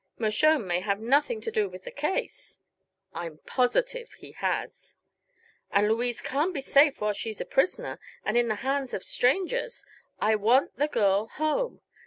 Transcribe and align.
"Mershone 0.17 0.65
may 0.65 0.79
have 0.79 0.99
nothing 0.99 1.39
to 1.41 1.51
do 1.51 1.69
with 1.69 1.83
the 1.83 1.91
case." 1.91 2.59
"I'm 3.13 3.37
positive 3.45 4.13
he 4.13 4.31
has." 4.31 4.95
"And 5.69 5.87
Louise 5.87 6.23
can't 6.23 6.55
be 6.55 6.59
safe 6.61 6.99
while 6.99 7.13
she's 7.13 7.39
a 7.39 7.45
prisoner, 7.45 7.99
and 8.25 8.35
in 8.35 8.47
the 8.47 8.55
hands 8.65 8.95
of 8.95 9.03
strangers. 9.03 9.85
I 10.19 10.37
want 10.37 10.75
the 10.77 10.87
girl 10.87 11.27
home! 11.27 11.81